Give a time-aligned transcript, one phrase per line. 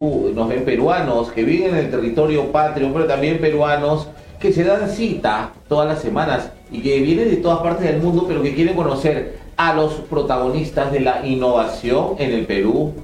[0.00, 4.08] nos ven peruanos que viven en el territorio patrio, pero también peruanos
[4.40, 8.24] que se dan cita todas las semanas y que vienen de todas partes del mundo,
[8.26, 12.94] pero que quieren conocer a los protagonistas de la innovación en el Perú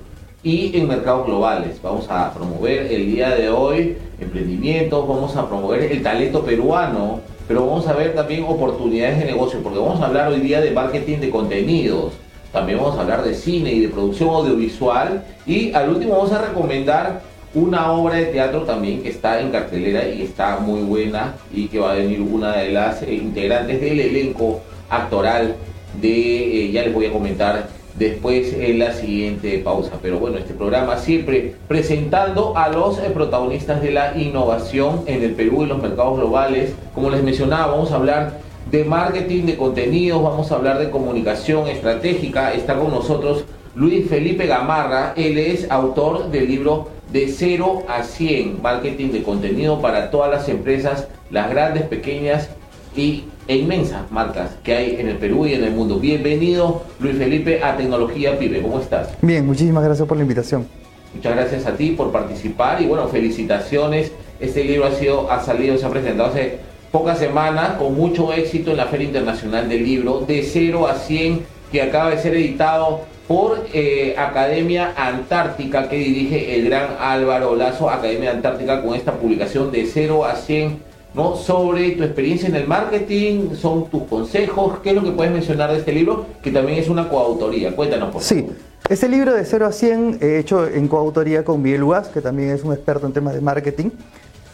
[0.42, 1.82] y en mercados globales.
[1.82, 7.66] Vamos a promover el día de hoy emprendimientos, vamos a promover el talento peruano, pero
[7.66, 11.18] vamos a ver también oportunidades de negocio, porque vamos a hablar hoy día de marketing
[11.18, 12.14] de contenidos
[12.56, 15.22] también vamos a hablar de cine y de producción audiovisual.
[15.46, 17.20] Y al último vamos a recomendar
[17.54, 21.78] una obra de teatro también que está en cartelera y está muy buena y que
[21.78, 25.54] va a venir una de las eh, integrantes del elenco actoral
[26.00, 29.92] de, eh, ya les voy a comentar después en la siguiente pausa.
[30.00, 35.32] Pero bueno, este programa siempre presentando a los eh, protagonistas de la innovación en el
[35.32, 36.72] Perú y los mercados globales.
[36.94, 41.68] Como les mencionaba, vamos a hablar de marketing de contenidos, vamos a hablar de comunicación
[41.68, 42.52] estratégica.
[42.52, 43.44] Está con nosotros
[43.74, 49.80] Luis Felipe Gamarra, él es autor del libro De 0 a 100, marketing de contenido
[49.80, 52.48] para todas las empresas, las grandes, pequeñas
[52.96, 56.00] y, e inmensas marcas que hay en el Perú y en el mundo.
[56.00, 59.10] Bienvenido Luis Felipe a Tecnología Pibe, ¿cómo estás?
[59.22, 60.66] Bien, muchísimas gracias por la invitación.
[61.14, 64.10] Muchas gracias a ti por participar y bueno, felicitaciones.
[64.40, 66.58] Este libro ha sido, ha salido, se ha presentado hace
[66.96, 71.44] pocas semanas con mucho éxito en la Feria Internacional del Libro, de 0 a 100,
[71.70, 77.90] que acaba de ser editado por eh, Academia Antártica, que dirige el gran Álvaro Lazo,
[77.90, 80.78] Academia Antártica, con esta publicación de 0 a 100,
[81.12, 81.36] ¿no?
[81.36, 85.72] sobre tu experiencia en el marketing, son tus consejos, ¿qué es lo que puedes mencionar
[85.72, 86.24] de este libro?
[86.42, 87.76] Que también es una coautoría.
[87.76, 88.42] Cuéntanos, por favor.
[88.42, 88.46] Sí.
[88.88, 92.64] Este libro de 0 a 100, hecho en coautoría con Miguel Ugas, que también es
[92.64, 93.90] un experto en temas de marketing.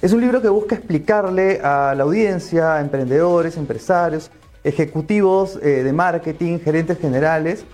[0.03, 4.33] Es un libro que busca explicarle a la audiencia, a emprendedores, empresarios,
[4.65, 7.65] ejecutivos eh, de marketing, gerentes generales,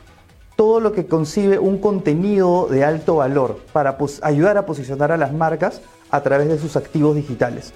[0.54, 5.32] todo lo que concibe un contenido de alto valor para ayudar a posicionar a las
[5.32, 7.72] marcas a través de sus activos digitales.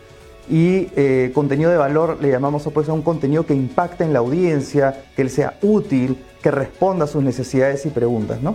[0.51, 4.19] Y eh, contenido de valor le llamamos pues, a un contenido que impacte en la
[4.19, 8.55] audiencia, que le sea útil, que responda a sus necesidades y preguntas, ¿no?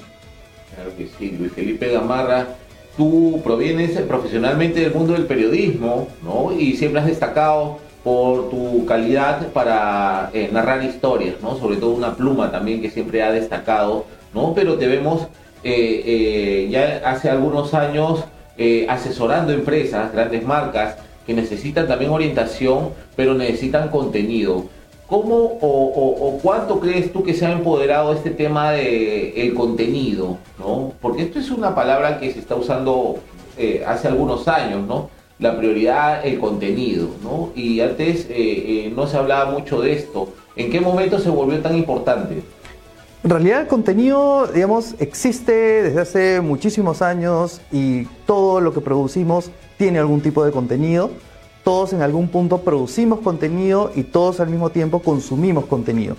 [0.75, 2.49] Claro que sí, Luis Felipe Gamarra
[2.97, 6.51] tú provienes profesionalmente del mundo del periodismo, ¿no?
[6.57, 11.57] Y siempre has destacado por tu calidad para eh, narrar historias, ¿no?
[11.57, 14.53] Sobre todo una pluma también que siempre ha destacado, ¿no?
[14.55, 15.27] Pero te vemos
[15.63, 18.23] eh, eh, ya hace algunos años
[18.89, 20.95] asesorando empresas, grandes marcas,
[21.27, 24.65] que necesitan también orientación, pero necesitan contenido.
[25.07, 30.37] ¿Cómo o, cuánto crees tú que se ha empoderado este tema de el contenido?
[30.59, 30.91] ¿no?
[31.01, 33.15] Porque esto es una palabra que se está usando
[33.57, 35.09] eh, hace algunos años, ¿no?
[35.39, 37.51] La prioridad, el contenido, ¿no?
[37.55, 40.29] Y antes eh, eh, no se hablaba mucho de esto.
[40.57, 42.41] ¿En qué momento se volvió tan importante?
[43.23, 45.53] En realidad el contenido, digamos, existe
[45.83, 51.11] desde hace muchísimos años y todo lo que producimos tiene algún tipo de contenido
[51.67, 56.15] todos en algún punto producimos contenido y todos al mismo tiempo consumimos contenido.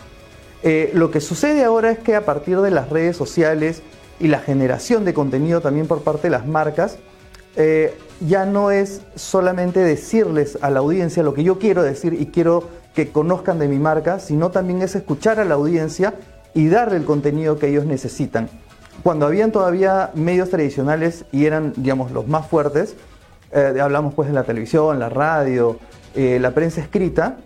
[0.62, 3.80] Eh, lo que sucede ahora es que a partir de las redes sociales
[4.20, 6.98] y la generación de contenido también por parte de las marcas,
[7.56, 12.26] eh, ya no es solamente decirles a la audiencia lo que yo quiero decir y
[12.26, 16.12] quiero que conozcan de mi marca, sino también es escuchar a la audiencia
[16.52, 18.50] y darle el contenido que ellos necesitan.
[19.02, 22.96] Cuando habían todavía medios tradicionales y eran, digamos, los más fuertes,
[23.52, 25.78] eh, hablamos pues de la televisión, la radio,
[26.14, 27.36] eh, la prensa escrita,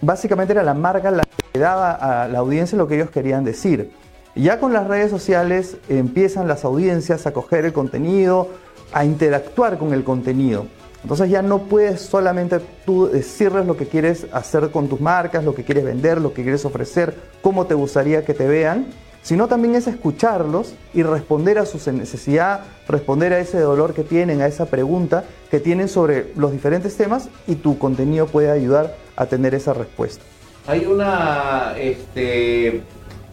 [0.00, 3.90] básicamente era la marca la que daba a la audiencia lo que ellos querían decir.
[4.36, 8.48] Ya con las redes sociales empiezan las audiencias a coger el contenido,
[8.92, 10.66] a interactuar con el contenido.
[11.02, 15.54] Entonces ya no puedes solamente tú decirles lo que quieres hacer con tus marcas, lo
[15.54, 18.86] que quieres vender, lo que quieres ofrecer, cómo te gustaría que te vean,
[19.22, 24.40] sino también es escucharlos y responder a su necesidad, responder a ese dolor que tienen,
[24.40, 29.26] a esa pregunta que tienen sobre los diferentes temas y tu contenido puede ayudar a
[29.26, 30.24] tener esa respuesta.
[30.66, 32.82] Hay una, este,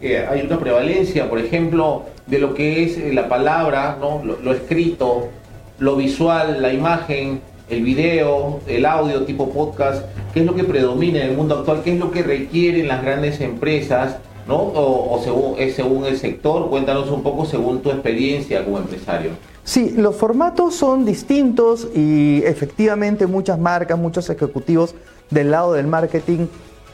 [0.00, 4.22] eh, hay una prevalencia, por ejemplo, de lo que es eh, la palabra, ¿no?
[4.24, 5.28] lo, escrito,
[5.78, 11.20] lo visual, la imagen, el video, el audio tipo podcast, qué es lo que predomina
[11.22, 14.16] en el mundo actual, qué es lo que requieren las grandes empresas
[14.48, 14.56] ¿no?
[14.56, 16.68] O, según, es según el sector.
[16.68, 19.32] Cuéntanos un poco según tu experiencia como empresario.
[19.62, 24.94] Sí, los formatos son distintos y efectivamente muchas marcas, muchos ejecutivos
[25.30, 26.46] del lado del marketing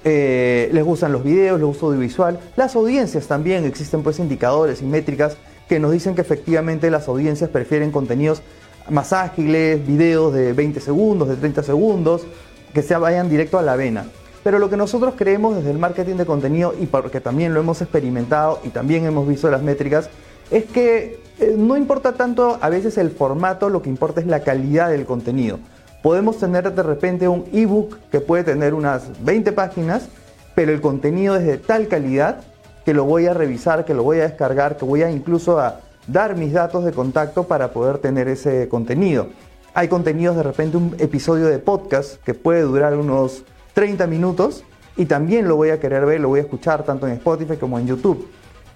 [0.02, 2.40] eh, les gustan los videos, les gusta audiovisual.
[2.56, 5.36] Las audiencias también, existen pues indicadores y métricas
[5.68, 8.42] que nos dicen que efectivamente las audiencias prefieren contenidos
[8.90, 12.26] más ágiles, videos de 20 segundos, de 30 segundos,
[12.74, 14.06] que se vayan directo a la vena.
[14.44, 17.80] Pero lo que nosotros creemos desde el marketing de contenido, y porque también lo hemos
[17.80, 20.10] experimentado y también hemos visto las métricas,
[20.50, 24.40] es que eh, no importa tanto a veces el formato, lo que importa es la
[24.40, 25.58] calidad del contenido.
[26.02, 30.08] Podemos tener de repente un ebook que puede tener unas 20 páginas,
[30.54, 32.42] pero el contenido es de tal calidad
[32.84, 35.80] que lo voy a revisar, que lo voy a descargar, que voy a incluso a
[36.06, 39.28] dar mis datos de contacto para poder tener ese contenido.
[39.72, 43.44] Hay contenidos de repente un episodio de podcast que puede durar unos
[43.74, 44.64] 30 minutos
[44.96, 47.78] y también lo voy a querer ver, lo voy a escuchar tanto en Spotify como
[47.78, 48.28] en YouTube.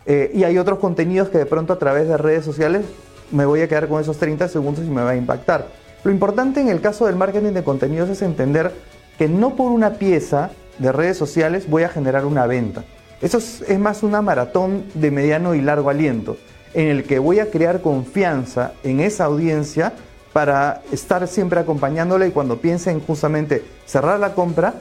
[0.04, 2.84] Eh, y hay otros contenidos que de pronto a través de redes sociales
[3.30, 5.68] me voy a quedar con esos 30 segundos y me va a impactar.
[6.04, 8.72] Lo importante en el caso del marketing de contenidos es entender
[9.18, 12.84] que no por una pieza de redes sociales voy a generar una venta.
[13.20, 16.36] Eso es, más una maratón de mediano y largo aliento,
[16.72, 19.92] en el que voy a crear confianza en esa audiencia
[20.32, 24.74] para estar siempre acompañándola y cuando piensen justamente cerrar la compra,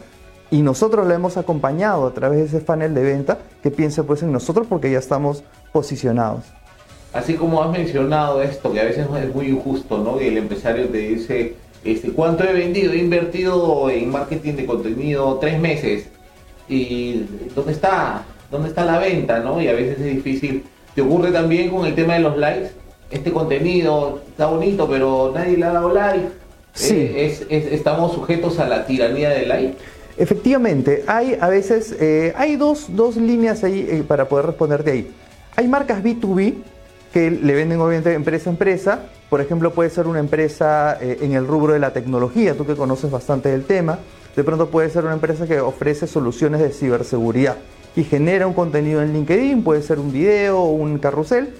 [0.50, 4.24] y nosotros la hemos acompañado a través de ese funnel de venta, que piense pues
[4.24, 6.46] en nosotros porque ya estamos posicionados.
[7.14, 10.22] Así como has mencionado esto, que a veces es muy injusto, ¿no?
[10.22, 12.94] Y el empresario te dice, este, ¿cuánto he vendido?
[12.94, 16.08] He invertido en marketing de contenido tres meses.
[16.68, 18.24] ¿Y dónde está?
[18.52, 19.40] ¿Dónde está la venta?
[19.40, 19.62] ¿no?
[19.62, 20.64] Y a veces es difícil.
[20.96, 22.72] ¿Te ocurre también con el tema de los likes?
[23.10, 26.28] Este contenido está bonito, pero nadie le ha dado like.
[26.74, 26.94] Sí.
[26.94, 29.78] Eh, ¿Estamos sujetos a la tiranía del like?
[30.18, 35.12] Efectivamente, hay a veces, eh, hay dos, líneas ahí eh, para poder responderte ahí.
[35.56, 36.56] Hay marcas B2B
[37.14, 39.00] que le venden obviamente empresa a empresa,
[39.30, 42.75] por ejemplo puede ser una empresa eh, en el rubro de la tecnología, tú que
[42.75, 44.00] conoces bastante del tema,
[44.36, 47.58] de pronto puede ser una empresa que ofrece soluciones de ciberseguridad
[47.96, 51.54] y genera un contenido en LinkedIn, puede ser un video o un carrusel,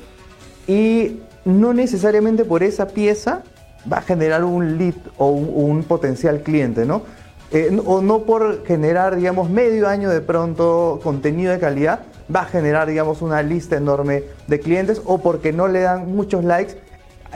[0.68, 3.44] y no necesariamente por esa pieza
[3.92, 7.04] va a generar un lead o un potencial cliente, ¿no?
[7.52, 12.02] Eh, o no por generar, digamos, medio año de pronto contenido de calidad,
[12.34, 16.44] va a generar, digamos, una lista enorme de clientes o porque no le dan muchos
[16.44, 16.76] likes,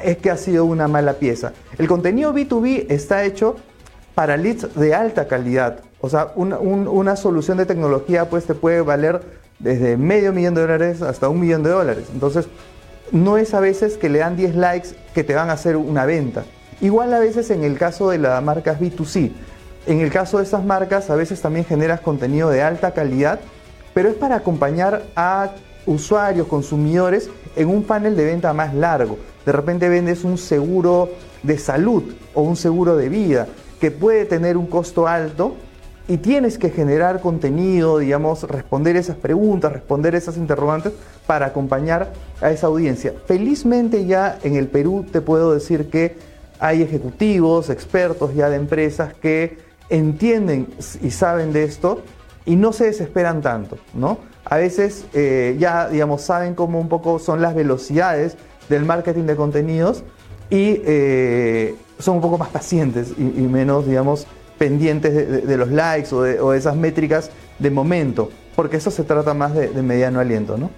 [0.03, 1.53] es que ha sido una mala pieza.
[1.77, 3.55] El contenido B2B está hecho
[4.15, 5.79] para leads de alta calidad.
[6.01, 9.21] O sea, una solución de tecnología pues te puede valer
[9.59, 12.05] desde medio millón de dólares hasta un millón de dólares.
[12.11, 12.47] Entonces,
[13.11, 16.05] no es a veces que le dan 10 likes que te van a hacer una
[16.05, 16.43] venta.
[16.81, 19.31] Igual a veces en el caso de las marcas B2C.
[19.87, 23.39] En el caso de estas marcas, a veces también generas contenido de alta calidad,
[23.93, 25.51] pero es para acompañar a
[25.85, 29.17] usuarios, consumidores, en un panel de venta más largo.
[29.45, 31.09] De repente vendes un seguro
[31.41, 32.03] de salud
[32.35, 33.47] o un seguro de vida
[33.79, 35.55] que puede tener un costo alto
[36.07, 40.93] y tienes que generar contenido, digamos, responder esas preguntas, responder esas interrogantes
[41.25, 43.13] para acompañar a esa audiencia.
[43.25, 46.15] Felizmente ya en el Perú te puedo decir que
[46.59, 50.67] hay ejecutivos, expertos ya de empresas que entienden
[51.03, 52.01] y saben de esto
[52.45, 54.17] y no se desesperan tanto, ¿no?
[54.45, 58.37] A veces eh, ya, digamos, saben cómo un poco son las velocidades
[58.69, 60.03] del marketing de contenidos
[60.49, 64.25] y eh, son un poco más pacientes y, menos, digamos,
[64.57, 67.29] pendientes de, los likes o de, esas métricas
[67.59, 70.71] de momento, porque eso se trata más de, mediano aliento, ¿no?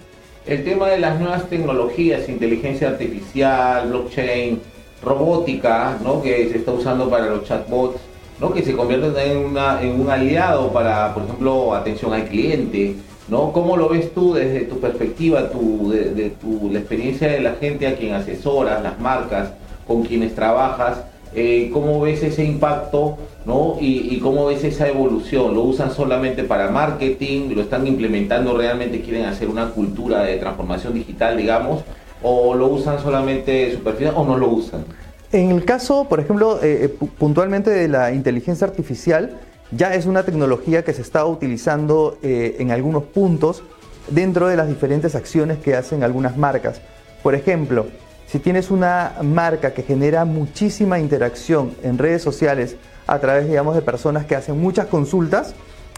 [0.46, 4.62] El tema de las nuevas tecnologías, inteligencia artificial, blockchain,
[5.02, 6.22] robótica, ¿no?
[6.22, 8.00] que se está usando para los chatbots,
[8.40, 8.54] ¿no?
[8.54, 12.96] que se convierten en, una, en un aliado para, por ejemplo, atención al cliente.
[13.28, 13.52] ¿no?
[13.52, 17.88] ¿Cómo lo ves tú desde tu perspectiva, tu, de, tu, la experiencia de la gente
[17.88, 19.54] a quien asesoras, las marcas
[19.88, 21.04] con quienes trabajas?
[21.36, 23.78] Eh, ¿Cómo ves ese impacto ¿no?
[23.80, 25.54] Y, y, cómo ves esa evolución?
[25.54, 27.54] ¿Lo usan solamente para marketing?
[27.56, 29.02] ¿Lo están implementando realmente?
[29.02, 31.82] ¿Quieren hacer una cultura de transformación digital, digamos?
[32.22, 34.86] ¿O lo usan solamente superficial o no lo usan?
[35.34, 39.40] En el caso, por ejemplo, eh, eh, puntualmente de la inteligencia artificial,
[39.72, 43.64] ya es una tecnología que se está utilizando eh, en algunos puntos
[44.10, 46.82] dentro de las diferentes acciones que hacen algunas marcas.
[47.24, 47.88] Por ejemplo,
[48.28, 52.76] si tienes una marca que genera muchísima interacción en redes sociales
[53.08, 55.56] a través, digamos, de personas que hacen muchas consultas,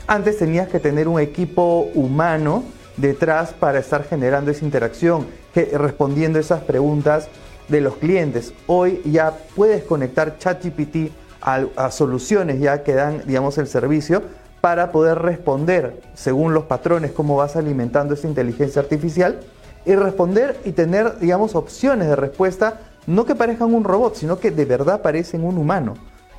[0.07, 2.63] antes tenías que tener un equipo humano
[2.95, 5.27] detrás para estar generando esa interacción,
[5.73, 7.27] respondiendo esas preguntas
[7.67, 8.53] de los clientes.
[8.67, 14.23] Hoy ya puedes conectar ChatGPT a, soluciones ya que dan, digamos, el servicio
[14.61, 19.39] para poder responder según los patrones cómo vas alimentando esta inteligencia artificial
[19.85, 24.49] y responder y tener, digamos, opciones de respuesta no que parezcan un robot, sino que
[24.49, 25.93] de verdad parecen un humano.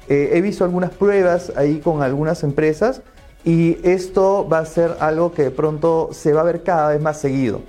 [0.09, 3.03] Eh, he visto algunas pruebas ahí con algunas empresas
[3.45, 7.01] y esto va a ser algo que de pronto se va a ver cada vez
[7.01, 7.61] más seguido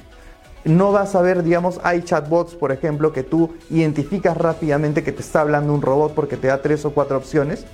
[0.67, 5.21] no vas a ver, digamos, hay chatbots, por ejemplo, que tú identificas rápidamente que te
[5.21, 7.65] está hablando un robot porque te da tres o cuatro opciones.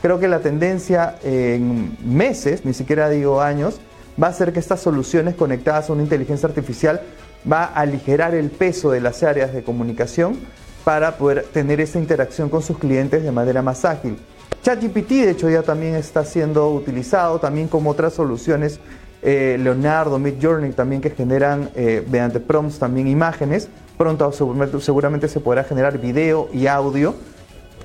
[0.00, 3.80] Creo que la tendencia en meses, ni siquiera digo años,
[4.22, 7.02] va a ser que estas soluciones conectadas a una inteligencia artificial
[7.50, 10.38] va a aligerar el peso de las áreas de comunicación
[10.84, 14.18] para poder tener esa interacción con sus clientes de manera más ágil.
[14.62, 18.78] ChatGPT, de hecho, ya también está siendo utilizado, también como otras soluciones,
[19.22, 23.68] eh, Leonardo, Midjourney, también que generan eh, mediante prompts también imágenes.
[23.96, 27.14] Pronto seguramente se podrá generar video y audio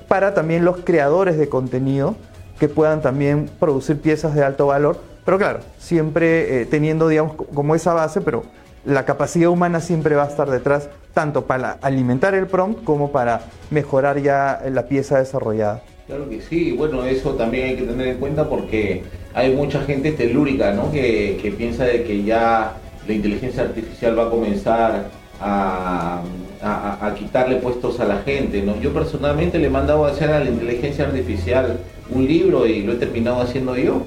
[0.07, 2.15] para también los creadores de contenido
[2.59, 7.75] que puedan también producir piezas de alto valor, pero claro, siempre eh, teniendo, digamos, como
[7.75, 8.43] esa base, pero
[8.85, 13.41] la capacidad humana siempre va a estar detrás, tanto para alimentar el prompt como para
[13.69, 15.81] mejorar ya la pieza desarrollada.
[16.07, 20.13] Claro que sí, bueno, eso también hay que tener en cuenta porque hay mucha gente
[20.13, 20.89] telúrica, ¿no?
[20.89, 25.09] Que, que piensa de que ya la inteligencia artificial va a comenzar
[25.41, 26.21] a,
[26.61, 28.79] a, quitarle puestos a la gente, ¿no?
[28.79, 31.77] Yo personalmente le he mandado a hacer a la inteligencia artificial
[32.09, 34.03] un libro y lo he terminado haciendo yo,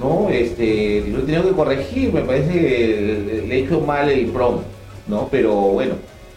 [0.00, 0.28] ¿no?
[0.28, 4.64] Este, lo he tenido que corregir, me parece que le he hecho mal el prompt,
[5.06, 5.28] ¿no?
[5.30, 5.94] Pero bueno,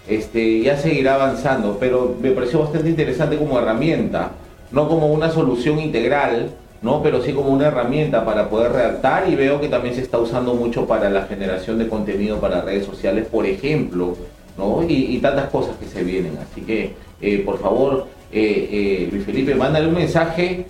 [0.08, 4.34] este, ya seguirá avanzando, pero me pareció bastante interesante como herramienta,
[4.72, 7.02] no como una solución integral, ¿no?
[7.04, 10.54] Pero sí como una herramienta para poder redactar y veo que también se está usando
[10.54, 14.16] mucho para la generación de contenido para redes sociales, por ejemplo,
[14.58, 14.84] ¿no?
[14.88, 16.38] Y, tantas cosas que se vienen.
[16.38, 20.66] Así que, eh, por favor, eh, eh, Luis Felipe, mándale un mensaje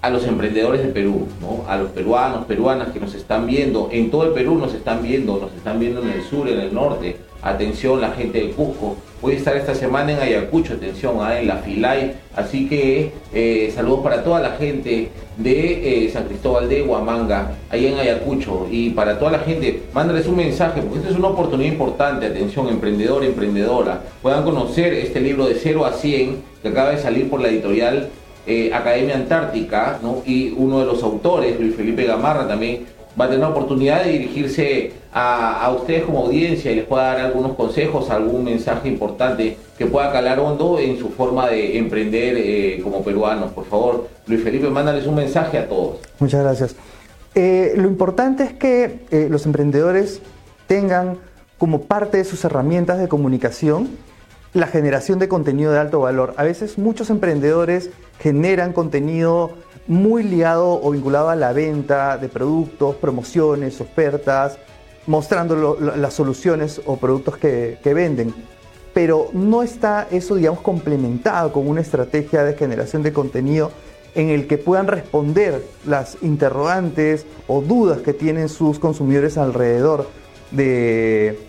[0.00, 1.64] a los emprendedores de Perú, ¿no?
[1.66, 5.38] a los peruanos, peruanas que nos están viendo, en todo el Perú nos están viendo,
[5.38, 9.32] nos están viendo en el sur, en el norte, atención la gente de Cusco, voy
[9.32, 11.40] a estar esta semana en Ayacucho, atención, ¿ah?
[11.40, 16.68] en la Filay, así que eh, saludos para toda la gente de eh, San Cristóbal
[16.68, 21.10] de Huamanga, ahí en Ayacucho, y para toda la gente, mándales un mensaje, porque esta
[21.10, 26.42] es una oportunidad importante, atención, emprendedor, emprendedora, puedan conocer este libro de 0 a 100
[26.60, 28.10] que acaba de salir por la editorial
[28.46, 30.22] eh, Academia Antártica, ¿no?
[30.26, 32.84] y uno de los autores, Luis Felipe Gamarra, también
[33.18, 37.20] va a tener la oportunidad de dirigirse a, ustedes como audiencia y les pueda dar
[37.20, 42.80] algunos consejos, algún mensaje importante que pueda calar hondo en su forma de emprender eh,
[42.82, 43.52] como peruanos.
[43.52, 45.98] Por favor, Luis Felipe, mándales un mensaje a todos.
[46.18, 46.76] Muchas gracias.
[47.34, 50.20] Eh, lo importante es que los emprendedores
[50.66, 51.18] tengan
[51.58, 53.88] como parte de sus herramientas de comunicación
[54.54, 56.32] la generación de contenido de alto valor.
[56.36, 57.90] A veces muchos emprendedores
[58.20, 59.50] generan contenido
[59.88, 64.58] muy ligado o vinculado a la venta de productos, promociones, ofertas,
[65.06, 68.34] mostrando las soluciones o productos que, venden.
[68.92, 73.70] Pero no está eso, digamos, complementado con una estrategia de generación de contenido
[74.14, 80.06] en el que puedan responder las interrogantes o dudas que tienen sus consumidores alrededor
[80.52, 81.40] de,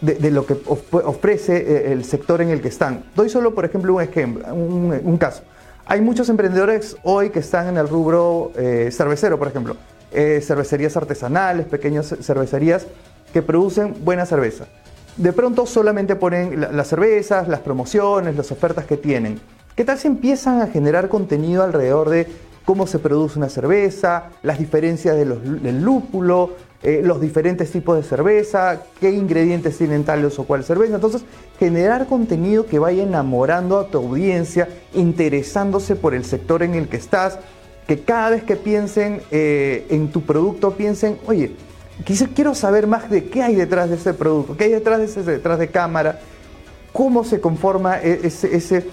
[0.00, 3.04] de, lo que ofrece eh, el sector en el que están.
[3.16, 5.42] Doy solo, por ejemplo, un ejemplo, un, caso.
[5.86, 9.76] Hay muchos emprendedores hoy que están en el rubro eh, cervecero, por ejemplo.
[10.12, 12.86] Eh, cervecerías artesanales, pequeñas cervecerías
[13.32, 14.66] que producen buena cerveza.
[15.16, 19.40] De pronto solamente ponen las cervezas, las promociones, las ofertas que tienen.
[19.74, 22.26] ¿Qué tal si empiezan a generar contenido alrededor de
[22.64, 26.50] cómo se produce una cerveza, las diferencias del lúpulo,
[26.82, 30.96] eh, los diferentes tipos de cerveza, qué ingredientes tienen tales o cual cerveza.
[30.96, 31.24] Entonces,
[31.58, 36.96] generar contenido que vaya enamorando a tu audiencia, interesándose por el sector en el que
[36.96, 37.38] estás,
[37.86, 41.52] que cada vez que piensen eh, en tu producto piensen, oye,
[42.34, 45.22] quiero saber más de qué hay detrás de ese producto, qué hay detrás de ese
[45.22, 46.20] detrás de cámara,
[46.92, 48.86] cómo se conforma e-, ese, ese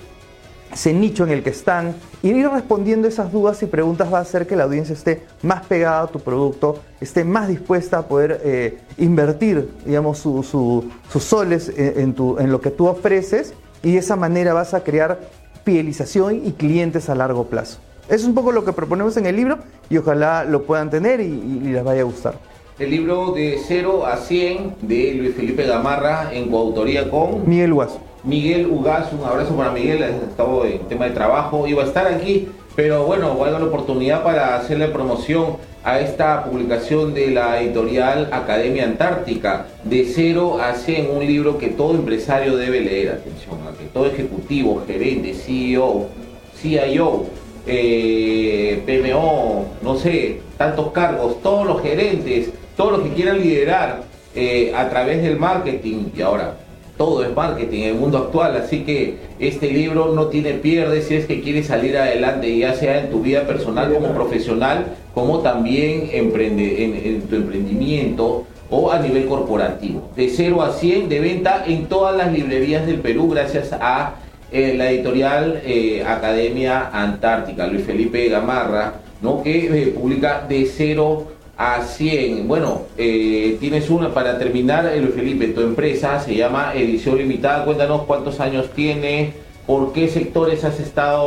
[0.73, 4.21] ese nicho en el que están, y ir respondiendo esas dudas y preguntas va a
[4.21, 8.41] hacer que la audiencia esté más pegada a tu producto, esté más dispuesta a poder
[8.43, 10.83] eh, invertir, digamos, sus
[11.19, 15.19] soles en, tu, en lo que tú ofreces, y de esa manera vas a crear
[15.63, 17.79] fidelización y clientes a largo plazo.
[18.07, 21.21] Eso es un poco lo que proponemos en el libro y ojalá lo puedan tener
[21.21, 22.35] y, les vaya a gustar.
[22.77, 27.99] El libro de 0 a 100 de Luis Felipe Gamarra en coautoría con Miguel Guaso.
[28.23, 32.49] Miguel Ugaz, un abrazo para Miguel, estado en tema de trabajo, iba a estar aquí,
[32.75, 38.29] pero bueno, a dar la oportunidad para hacerle promoción a esta publicación de la editorial
[38.31, 43.85] Academia Antártica, de 0 a 100, un libro que todo empresario debe leer, atención, que
[43.85, 46.07] todo ejecutivo, gerente, CEO,
[46.55, 47.25] CIO,
[47.65, 54.03] eh, PMO, no sé, tantos cargos, todos los gerentes, todos los que quieran liderar
[54.35, 56.57] eh, a través del marketing y ahora
[56.97, 61.15] todo es marketing en el mundo actual, así que este libro no tiene pierde si
[61.15, 66.09] es que quieres salir adelante, ya sea en tu vida personal como profesional, como también
[66.13, 70.09] emprende, en, tu emprendimiento o a nivel corporativo.
[70.15, 74.15] De 0 a 100 de venta en todas las librerías del Perú gracias a
[74.53, 79.41] eh, la editorial eh, Academia Antártica, Luis Felipe Gamarra, ¿no?
[79.41, 82.47] que eh, publica de 0 a 100.
[82.47, 87.65] Bueno, tienes una para terminar, Luis Felipe, tu empresa se llama Edición Limitada.
[87.65, 89.33] Cuéntanos cuántos años tiene,
[89.65, 91.25] por qué sectores has estado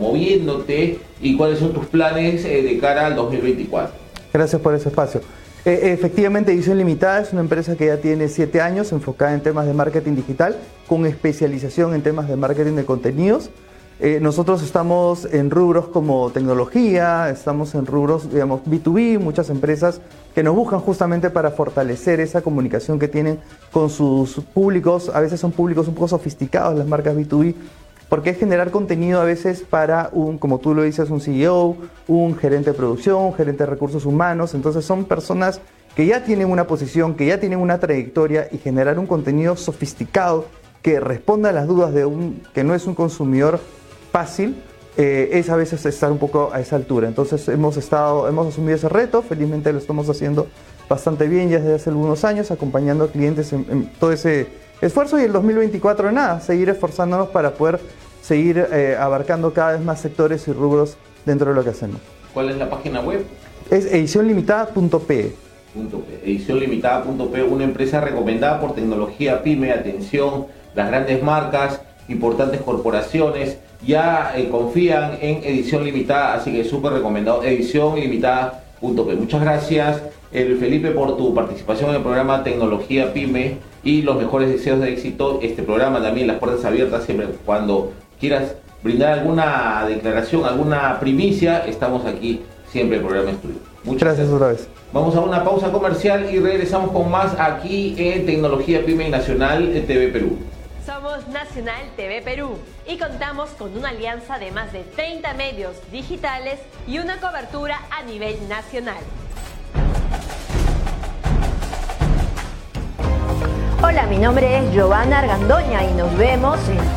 [0.00, 3.94] moviéndote y cuáles son tus planes de cara al 2024.
[4.32, 5.20] Gracias por ese espacio.
[5.64, 9.72] Efectivamente, Edición Limitada es una empresa que ya tiene siete años enfocada en temas de
[9.72, 10.56] marketing digital,
[10.92, 13.48] con especialización en temas de marketing de contenidos.
[13.98, 20.02] Eh, nosotros estamos en rubros como tecnología, estamos en rubros, digamos, B2B, muchas empresas
[20.34, 23.38] que nos buscan justamente para fortalecer esa comunicación que tienen
[23.70, 25.10] con sus públicos.
[25.14, 27.54] A veces son públicos un poco sofisticados las marcas B2B,
[28.10, 31.74] porque es generar contenido a veces para un, como tú lo dices, un CEO,
[32.06, 34.52] un gerente de producción, un gerente de recursos humanos.
[34.52, 35.62] Entonces son personas
[35.96, 40.44] que ya tienen una posición, que ya tienen una trayectoria y generar un contenido sofisticado
[40.82, 43.60] que responda a las dudas de un que no es un consumidor
[44.10, 44.56] fácil,
[44.96, 47.08] eh, es a veces estar un poco a esa altura.
[47.08, 50.48] Entonces hemos estado, hemos asumido ese reto, felizmente lo estamos haciendo
[50.88, 54.48] bastante bien ya desde hace algunos años, acompañando a clientes en, todo ese
[54.82, 57.80] esfuerzo y el 2024 de nada, seguir esforzándonos para poder
[58.20, 62.00] seguir eh, abarcando cada vez más sectores y rubros dentro de lo que hacemos.
[62.34, 63.24] ¿Cuál es la página web?
[63.70, 65.34] Es edicionlimitada.pe.
[66.24, 74.48] Edicionlimitada.pe, una empresa recomendada por tecnología pyme, atención, las grandes marcas, importantes corporaciones ya eh,
[74.48, 79.14] confían en edición limitada, así que súper recomendado, edición limitada.p.
[79.16, 84.48] Muchas gracias, el Felipe, por tu participación en el programa Tecnología Pyme y los mejores
[84.48, 85.40] deseos de éxito.
[85.42, 92.06] Este programa también, las puertas abiertas, siempre cuando quieras brindar alguna declaración, alguna primicia, estamos
[92.06, 93.54] aquí, siempre el programa es tuyo.
[93.84, 94.68] Muchas gracias otra vez.
[94.92, 100.08] Vamos a una pausa comercial y regresamos con más aquí en Tecnología Pyme Nacional TV
[100.08, 100.36] Perú.
[100.84, 102.58] Somos Nacional TV Perú
[102.88, 106.58] y contamos con una alianza de más de 30 medios digitales
[106.88, 108.98] y una cobertura a nivel nacional.
[113.80, 116.92] Hola, mi nombre es Giovanna Argandoña y nos vemos en